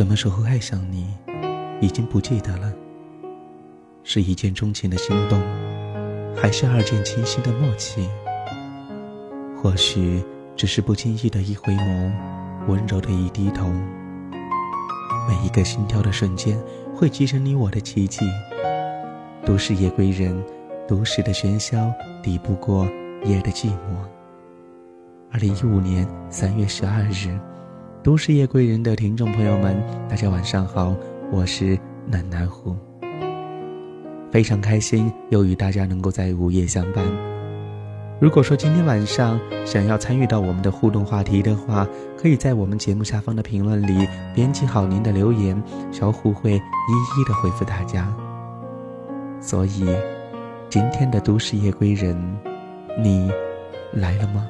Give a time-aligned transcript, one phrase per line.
[0.00, 1.08] 什么时候爱上你，
[1.78, 2.72] 已经不记得了。
[4.02, 5.38] 是一见钟情的心动，
[6.34, 8.08] 还是二见倾心的默契？
[9.54, 10.24] 或许
[10.56, 12.10] 只是不经意的一回眸，
[12.66, 13.70] 温柔的一低头。
[15.28, 16.58] 每一个心跳的瞬间，
[16.94, 18.24] 会集成你我的奇迹。
[19.44, 20.42] 都市夜归人，
[20.88, 22.86] 都市的喧嚣抵不过
[23.26, 24.08] 夜的寂寞。
[25.30, 27.38] 二零一五年三月十二日，
[28.02, 29.76] 都市夜归人的听众朋友们，
[30.08, 30.96] 大家晚上好，
[31.30, 32.74] 我是南南湖。
[34.30, 37.04] 非常开心又与大家能够在午夜相伴。
[38.18, 41.86] 如果说今天晚上想要参与到我们的互动话题的话，
[42.16, 45.62] 可以在我们节目下方的评论里编辑好您的留言，
[45.92, 48.10] 小虎会一一的回复大家。
[49.42, 49.84] 所以，
[50.70, 52.16] 今天的都市夜归人，
[52.98, 53.30] 你
[53.92, 54.48] 来了吗？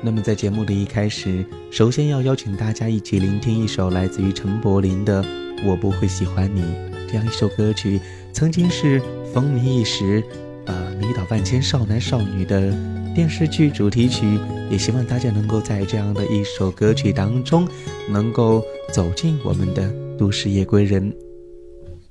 [0.00, 5.22] 那么在节目的一开始，首先要邀请大家一起聆听一首来自于陈柏霖的
[5.64, 6.60] 《我不会喜欢你》
[7.08, 8.00] 这样一首歌曲，
[8.32, 9.00] 曾经是
[9.32, 10.22] 风靡一时，
[10.66, 12.74] 呃，迷倒万千少男少女的
[13.14, 14.38] 电视剧主题曲。
[14.70, 17.68] 也希望大家能够在这样的一首歌曲当中，
[18.08, 21.14] 能够走进我们的都市夜归人。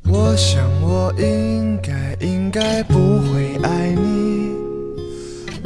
[0.07, 4.51] 我想我应该应该不会爱你，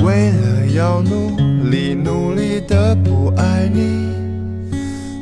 [0.05, 1.31] 为了要努
[1.69, 4.09] 力努力的不爱你，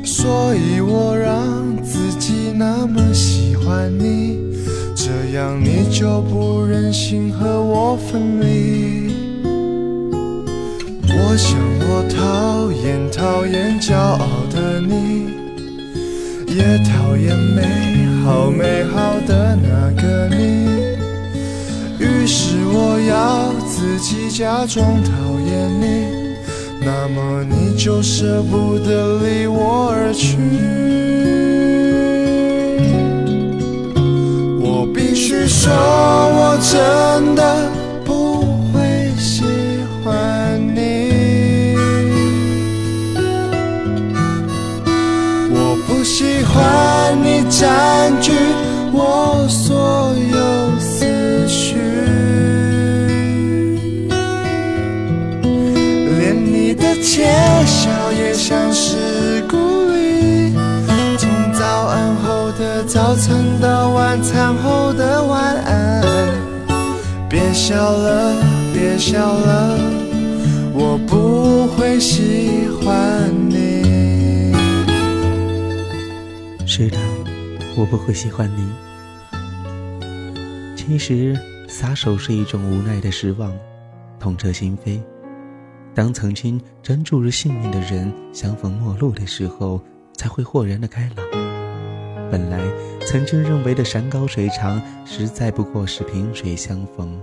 [0.04, 4.38] 所以我让自己那么喜欢你，
[4.94, 9.12] 这样你就不忍心和我分离。
[11.06, 15.28] 我想我讨厌讨厌骄傲的你，
[16.48, 17.94] 也讨厌美。
[18.24, 20.94] 好美好的那个你，
[21.98, 26.23] 于是我要自己假装讨厌你，
[26.84, 30.36] 那么你就舍不得离我而去。
[34.60, 37.70] 我必须说，我真的
[38.04, 39.44] 不会喜
[40.02, 41.74] 欢你，
[45.54, 47.94] 我不喜欢你在。
[48.20, 48.32] 据
[57.14, 57.22] 窃
[57.64, 60.52] 笑也像是鼓励。
[61.16, 66.02] 从早安后的早餐到晚餐后的晚安，
[67.30, 68.34] 别笑了，
[68.72, 69.78] 别笑了，
[70.74, 74.52] 我不会喜欢你。
[76.66, 76.98] 是的。
[77.76, 78.72] 我不会喜欢你。
[80.74, 81.38] 其实
[81.68, 83.52] 撒手是一种无奈的失望，
[84.18, 84.98] 痛彻心扉。
[85.94, 89.80] 当曾经真注入性命的人相逢陌路的时候，
[90.16, 91.24] 才会豁然的开朗。
[92.30, 92.58] 本来
[93.06, 97.16] 曾经认为的山高水长，实在不过是萍水相逢。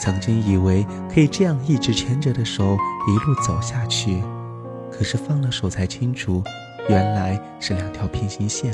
[0.00, 2.74] 曾经以为可以这样一直牵着的手
[3.06, 4.22] 一路走下去，
[4.90, 6.42] 可是放了手才清楚，
[6.88, 8.72] 原来是两条平行线。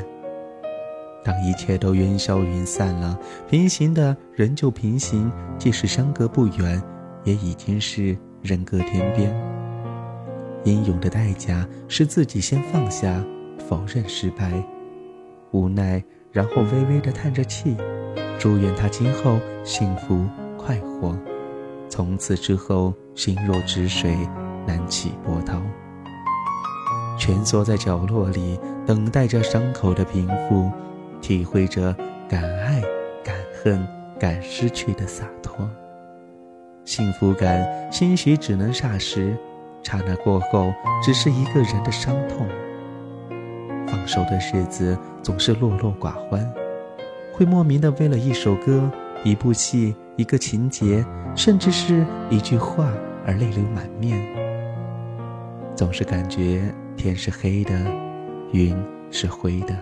[1.24, 3.18] 当一切都烟消云散了，
[3.50, 6.80] 平行的仍旧平行，即使相隔不远，
[7.24, 8.16] 也已经是
[8.46, 9.34] 人各天边。
[10.64, 13.22] 英勇的代价是自己先放下，
[13.68, 14.50] 否认失败，
[15.50, 16.02] 无奈，
[16.32, 17.76] 然后微微的叹着气，
[18.38, 20.24] 祝愿他今后幸福
[20.56, 21.18] 快活。
[21.88, 24.16] 从此之后，心若止水，
[24.66, 25.60] 难起波涛。
[27.18, 30.70] 蜷缩在角落里，等待着伤口的平复。
[31.22, 31.96] 体会着
[32.28, 32.82] 敢爱、
[33.24, 33.84] 敢恨、
[34.20, 35.68] 敢失去的洒脱，
[36.86, 39.36] 幸福感兴许只能霎时，
[39.82, 42.46] 刹那过后，只是一个人的伤痛。
[43.88, 46.48] 放手的日子总是落落寡欢，
[47.32, 48.88] 会莫名的为了一首歌、
[49.24, 51.04] 一部戏、一个情节，
[51.34, 52.88] 甚至是一句话
[53.26, 54.24] 而泪流满面。
[55.74, 57.72] 总是感觉天是黑的，
[58.52, 58.76] 云
[59.10, 59.74] 是灰的。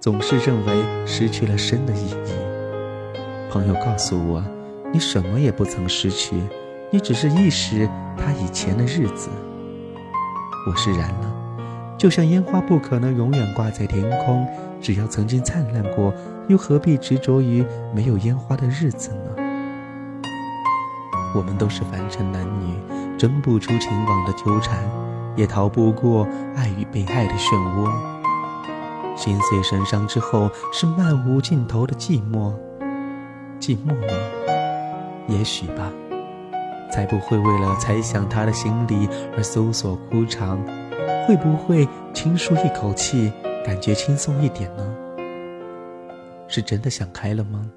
[0.00, 2.32] 总是认为失去了生的意义。
[3.50, 4.42] 朋友告诉我，
[4.92, 6.34] 你什么也不曾失去，
[6.90, 9.28] 你只是意识他以前的日子。
[10.66, 11.32] 我释然了，
[11.98, 14.46] 就像烟花不可能永远挂在天空，
[14.80, 16.12] 只要曾经灿烂过，
[16.48, 17.64] 又何必执着于
[17.94, 19.44] 没有烟花的日子呢？
[21.34, 22.74] 我们都是凡尘男女，
[23.18, 24.78] 挣不出情网的纠缠，
[25.36, 26.26] 也逃不过
[26.56, 27.90] 爱与被爱的漩涡。
[29.16, 32.54] 心碎神伤之后，是漫无尽头的寂寞。
[33.60, 34.57] 寂寞吗？
[35.28, 35.92] 也许吧。
[36.90, 40.58] 才不会为了猜想他的心里而搜索枯肠。
[41.26, 43.30] 会不会轻舒一口气，
[43.62, 44.96] 感觉轻松一点呢？
[46.48, 47.70] 是真的想开了吗？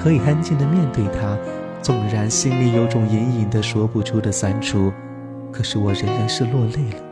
[0.00, 1.36] 可以安静的面对他，
[1.82, 4.92] 纵然心里有种隐隐的说不出的酸楚，
[5.50, 7.02] 可是我仍然是落泪了。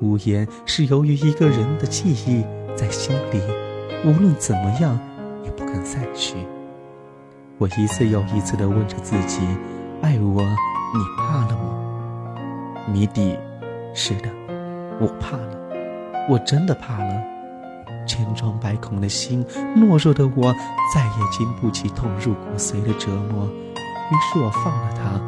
[0.00, 2.44] 无言是由于一个人的记忆
[2.74, 3.40] 在心里，
[4.04, 4.98] 无论怎么样
[5.44, 6.34] 也不肯散去。
[7.58, 9.40] 我一次又一次的问着自己：
[10.02, 12.34] 爱我，你怕了吗？
[12.86, 13.34] 谜底，
[13.94, 14.28] 是的，
[15.00, 15.56] 我怕了，
[16.28, 17.14] 我真的怕了。
[18.06, 19.42] 千疮百孔的心，
[19.74, 20.52] 懦弱的我
[20.94, 23.46] 再也经不起痛入骨髓的折磨。
[23.46, 25.18] 于是我放了他，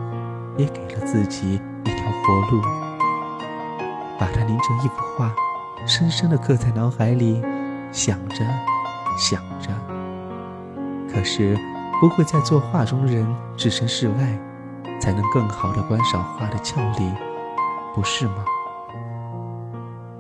[0.59, 2.61] 也给了自己一条活路，
[4.19, 5.35] 把它凝成一幅画，
[5.87, 7.43] 深深的刻在脑海里，
[7.91, 8.45] 想着，
[9.17, 9.71] 想着。
[11.11, 11.57] 可是
[12.01, 14.41] 不会再做画中人，置身事外，
[15.01, 17.13] 才能更好的观赏画的俏丽，
[17.95, 18.45] 不是吗？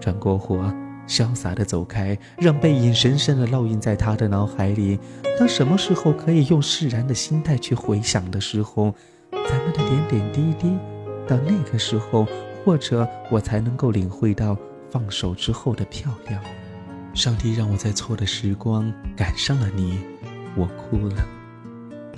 [0.00, 0.58] 转过火。
[1.06, 5.00] 潇洒的走开，让背影深深的烙印在他的脑海里。
[5.38, 8.94] 当什么时候可以用释然的心态去回想的时候，
[9.30, 10.76] 咱们的点点滴滴，
[11.26, 12.26] 到那个时候，
[12.62, 14.54] 或者我才能够领会到
[14.90, 16.38] 放手之后的漂亮。
[17.14, 20.00] 上帝让我在错的时光赶上了你，
[20.54, 21.37] 我哭了。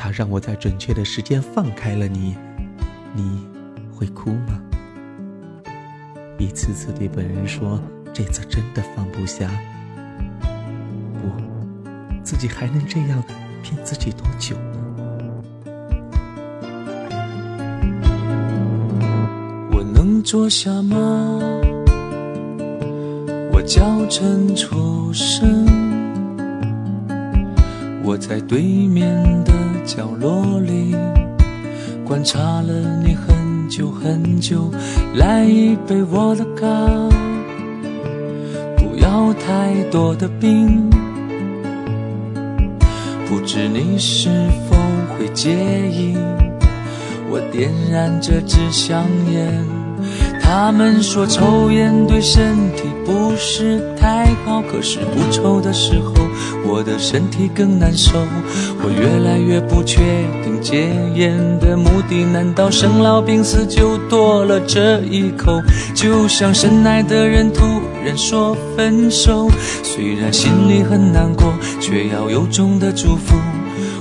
[0.01, 2.35] 他让我在准确的时间放开了你，
[3.15, 3.47] 你
[3.95, 4.59] 会哭吗？
[6.39, 7.79] 一次次对本人说。
[8.13, 9.49] 这次真的放不下，
[11.15, 11.31] 不，
[12.25, 13.23] 自己还能这样
[13.63, 14.81] 骗自己多久呢？
[19.71, 20.97] 我能坐下吗？
[23.53, 25.65] 我叫陈出生，
[28.11, 29.07] 我在对面
[29.45, 29.53] 的
[29.85, 30.97] 角落里
[32.05, 34.69] 观察了你很久很久，
[35.15, 36.67] 来一杯我的咖。
[38.77, 40.91] 不要太多的冰，
[43.29, 44.29] 不知你是
[44.69, 44.77] 否
[45.17, 45.55] 会介
[45.89, 46.17] 意？
[47.31, 49.80] 我点燃这支香烟。
[50.53, 56.13] 他们说抽烟对身体不是太好，可是不抽的时候，
[56.67, 58.19] 我的身体更难受。
[58.83, 60.01] 我越来越不确
[60.43, 65.63] 定戒烟的目的，难道生老病死就多了这一口？
[65.95, 67.65] 就像深爱的人突
[68.05, 69.49] 然说分手，
[69.85, 73.37] 虽然心里很难过，却要由衷的祝福。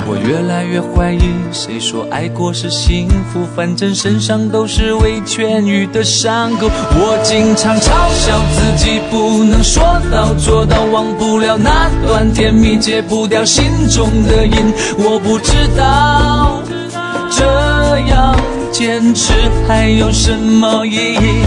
[0.07, 3.45] 我越来越怀疑，谁说爱过是幸福？
[3.55, 6.67] 反正身上都是未痊愈的伤口。
[6.67, 14.73] 我经常嘲笑自己不能说到做到，忘不了那段甜蜜，戒不掉心中的瘾。
[14.97, 16.61] 我不知道
[17.29, 18.35] 这样
[18.71, 19.33] 坚持
[19.67, 21.45] 还有什么意义。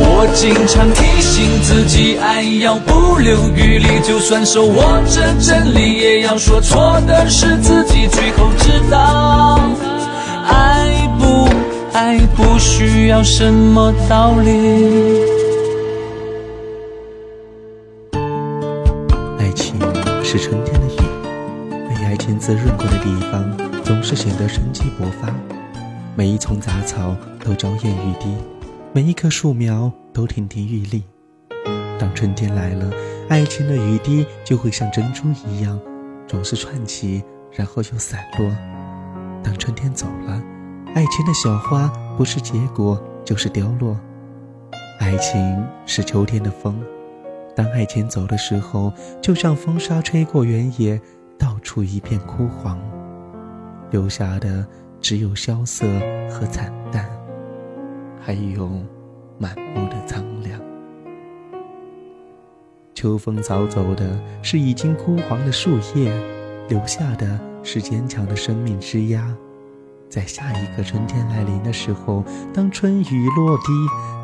[0.00, 8.06] 我经常提醒自己，爱要不留余力，就算手握着真理，也要说错的是自己。
[8.08, 9.60] 最后知道，
[10.46, 11.48] 爱不
[11.92, 15.22] 爱不需要什么道理。
[19.38, 19.78] 爱情
[20.24, 20.98] 是春天的雨，
[21.88, 25.28] 被爱情滋润过的地方，总是显得生机勃发，
[26.16, 28.28] 每一丛杂草都娇艳欲滴。
[28.94, 31.02] 每一棵树苗都亭亭玉立。
[31.98, 32.90] 当春天来了，
[33.28, 35.78] 爱情的雨滴就会像珍珠一样，
[36.26, 37.22] 总是串起，
[37.52, 38.50] 然后又散落。
[39.42, 40.42] 当春天走了，
[40.94, 41.86] 爱情的小花
[42.16, 43.94] 不是结果就是凋落。
[44.98, 46.82] 爱情是秋天的风，
[47.54, 50.98] 当爱情走的时候，就像风沙吹过原野，
[51.38, 52.80] 到处一片枯黄，
[53.90, 54.66] 留下的
[54.98, 55.86] 只有萧瑟
[56.30, 57.06] 和惨淡。
[58.28, 58.68] 还有
[59.38, 60.60] 满目的苍凉。
[62.92, 66.12] 秋风扫走的是已经枯黄的树叶，
[66.68, 69.34] 留下的是坚强的生命枝桠。
[70.10, 73.72] 在下一个春天来临的时候，当春雨落地，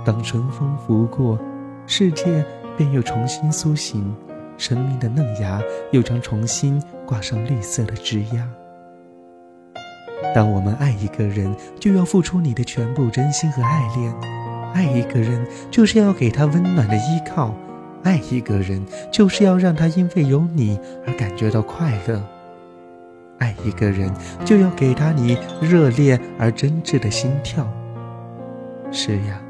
[0.05, 1.39] 当春风拂过，
[1.87, 2.45] 世界
[2.77, 4.15] 便又重新苏醒，
[4.59, 8.47] 生命的嫩芽又将重新挂上绿色的枝桠。
[10.33, 14.12] 当我们爱一个人，就要付出你的全部真心和爱恋；
[14.73, 17.52] 爱一个人，就是要给他温暖的依靠；
[18.02, 22.21] 爱一个人，就是要让他因为有你而感觉到快乐；
[23.38, 24.12] 爱一个人，
[24.45, 27.69] 就要给他你热烈而真挚的心跳。
[28.90, 29.40] 是呀，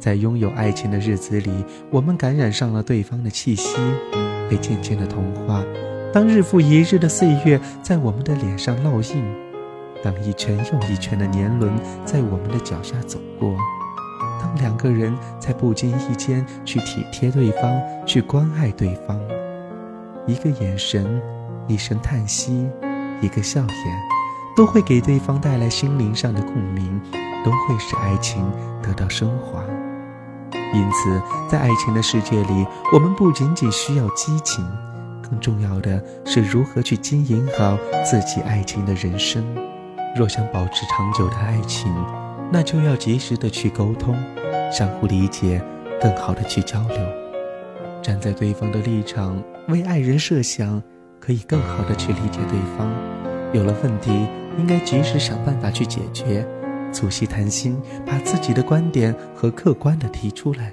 [0.00, 3.76] 在拥有爱情的日子里，我们感染上了对方的气息，
[4.50, 5.64] 被渐渐的同化。
[6.12, 9.43] 当日复一日的岁月在我们的脸上烙印。
[10.04, 11.72] 当一圈又一圈的年轮
[12.04, 13.56] 在我们的脚下走过，
[14.38, 19.18] 当两个人在不经意间去体贴对方，去关爱对方，
[20.26, 21.22] 一个眼神，
[21.66, 22.68] 一声叹息，
[23.22, 23.68] 一个笑颜，
[24.54, 27.00] 都会给对方带来心灵上的共鸣，
[27.42, 28.44] 都会使爱情
[28.82, 29.64] 得到升华。
[30.74, 34.62] 因此，在爱情的世界里，我们不仅仅需要激情，
[35.22, 39.42] 更重要的是如何去经营好自己爱情的人生。
[40.14, 41.92] 若想保持长久的爱情，
[42.52, 44.16] 那就要及时的去沟通，
[44.70, 45.60] 相互理解，
[46.00, 46.98] 更好的去交流，
[48.00, 50.80] 站在对方的立场，为爱人设想，
[51.18, 52.88] 可以更好的去理解对方。
[53.52, 56.46] 有了问题，应该及时想办法去解决，
[56.92, 60.72] 促膝谈心，把自己的观点和客观的提出来。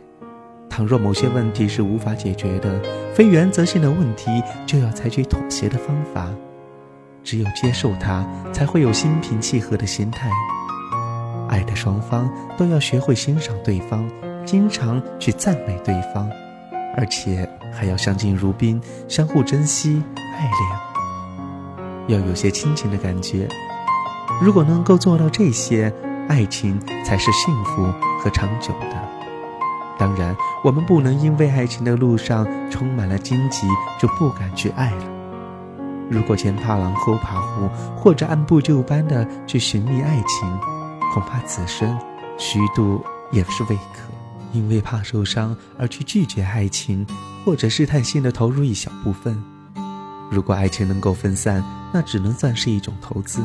[0.69, 2.79] 倘若某些问题是无法解决的，
[3.15, 4.29] 非原则性的问题，
[4.67, 6.29] 就要采取妥协的方法。
[7.23, 10.29] 只有接受它，才会有心平气和的心态。
[11.49, 14.09] 爱的双方都要学会欣赏对方，
[14.45, 16.29] 经常去赞美对方，
[16.95, 20.01] 而且还要相敬如宾，相互珍惜、
[20.37, 20.49] 爱
[22.07, 23.47] 恋，要有些亲情的感觉。
[24.41, 25.93] 如果能够做到这些，
[26.29, 28.97] 爱情才是幸福和长久的。
[29.99, 33.67] 当然，我们不能因为爱情的路上充满了荆棘，
[33.99, 35.20] 就不敢去爱了。
[36.11, 40.59] 如果前怕狼后怕虎，或者按部就班的去寻觅爱情，
[41.13, 41.97] 恐怕此生
[42.37, 43.01] 虚度
[43.31, 44.11] 也是未可。
[44.51, 47.07] 因为怕受伤而去拒绝爱情，
[47.45, 49.41] 或者试探性的投入一小部分。
[50.29, 51.63] 如果爱情能够分散，
[51.93, 53.39] 那只能算是一种投资。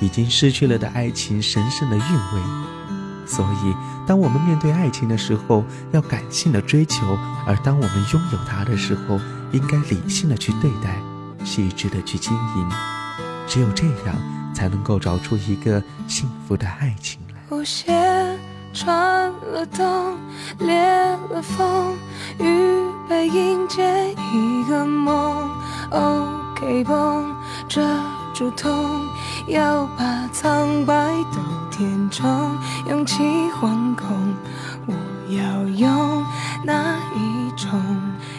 [0.00, 2.42] 已经失去了的爱情，神圣的韵味。
[3.26, 3.74] 所以，
[4.06, 7.16] 当我们面对爱情的时候，要感性的追求；
[7.46, 9.18] 而当我们拥有它的时候，
[9.52, 11.00] 应该理性的去对待。
[11.44, 12.68] 细致的去经营，
[13.46, 14.16] 只有这样，
[14.54, 17.56] 才能够找出一个幸福的爱情来。
[17.56, 17.92] 舞鞋
[18.72, 20.16] 穿了洞，
[20.58, 20.74] 裂
[21.30, 21.94] 了缝，
[22.40, 25.50] 预备迎接一个梦。
[25.90, 27.36] OK 绷
[27.68, 27.80] 遮
[28.32, 29.06] 住痛，
[29.46, 31.38] 要把苍白都
[31.70, 32.56] 填充，
[32.88, 33.22] 勇气
[33.60, 34.34] 惶恐，
[34.86, 34.94] 我
[35.28, 36.24] 要用
[36.64, 37.70] 哪一种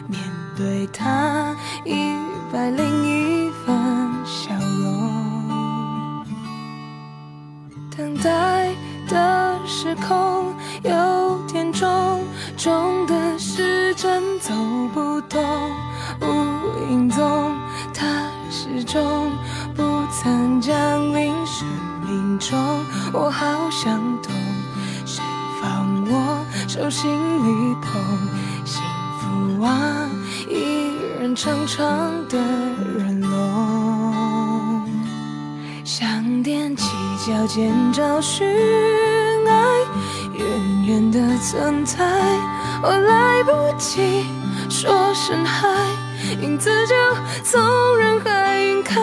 [0.07, 0.19] 面
[0.57, 1.55] 对它？
[1.85, 2.24] 一。
[2.51, 3.75] 摆另一份
[4.23, 6.25] 笑容，
[7.95, 8.69] 等待
[9.09, 12.23] 的时空有点重，
[12.55, 14.53] 重的时针走
[14.93, 15.43] 不动，
[16.21, 17.53] 无影踪，
[17.93, 19.31] 它始终
[19.75, 20.73] 不曾降
[21.13, 21.67] 临生
[22.07, 22.57] 命中。
[23.11, 24.31] 我好想懂，
[25.05, 25.21] 谁
[25.61, 28.01] 放我手心里捧
[28.63, 28.81] 幸
[29.19, 30.09] 福啊？
[30.47, 30.84] 一
[31.33, 31.87] 长长
[32.27, 32.37] 的
[32.97, 34.85] 人龙，
[35.85, 36.07] 想
[36.43, 36.85] 踮起
[37.25, 38.45] 脚尖找寻
[39.47, 39.55] 爱，
[40.33, 42.03] 远远的存在，
[42.83, 44.25] 我来不及
[44.69, 45.69] 说声嗨，
[46.41, 46.93] 影子就
[47.45, 49.01] 从人海晕开，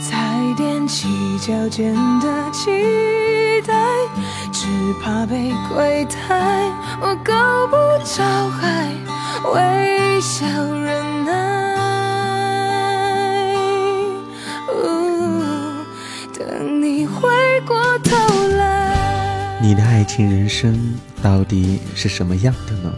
[0.00, 3.74] 才踮起脚尖的期待，
[4.50, 4.66] 只
[5.02, 6.16] 怕被亏待，
[7.02, 7.32] 我够
[7.68, 8.90] 不着海。
[9.52, 11.32] 微笑忍耐，
[16.32, 17.28] 等你回
[17.66, 18.16] 过头
[18.56, 19.58] 来。
[19.60, 22.90] 你的爱情人生到底是什么样的呢？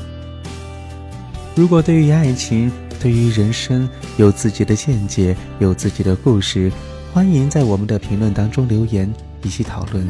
[1.56, 6.70] 如果对于爱情、对于人生有自己的见解、有自己的故事，
[7.12, 9.12] 欢迎在我们的评论当中留言，
[9.42, 10.06] 一起讨论。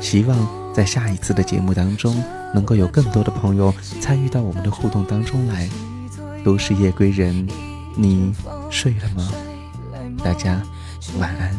[0.00, 0.59] 希望。
[0.72, 2.22] 在下一次的节目当中，
[2.54, 5.68] 能够有更多的朋友参与到我们的互动当中来。
[6.42, 7.46] 都市夜归人，
[7.94, 8.32] 你
[8.70, 9.28] 睡了吗？
[10.24, 10.60] 大家
[11.18, 11.54] 晚安。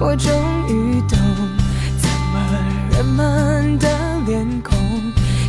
[0.00, 0.32] 我终
[0.68, 1.18] 于懂，
[1.98, 2.38] 怎么
[2.92, 3.88] 人们的
[4.26, 4.78] 脸孔，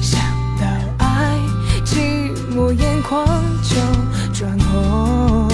[0.02, 0.20] 想
[0.60, 0.66] 到
[0.98, 1.38] 爱，
[1.86, 3.28] 寂寞眼眶
[3.62, 3.76] 就
[4.34, 5.48] 转红。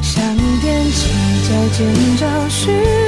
[0.00, 1.10] 想踮起
[1.46, 3.05] 脚尖找寻。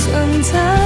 [0.00, 0.79] 存在，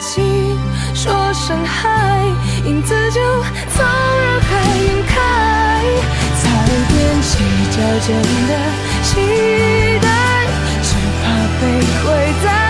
[0.00, 0.22] 起
[0.94, 2.24] 说声嗨
[2.64, 3.20] 影子就
[3.74, 5.14] 从人海晕开
[6.40, 6.42] 才
[6.88, 7.32] 踮起
[7.70, 8.16] 脚尖
[8.48, 8.52] 的
[9.02, 9.10] 期
[10.00, 10.06] 待
[10.82, 11.24] 只怕
[11.60, 11.62] 被
[12.02, 12.61] 亏待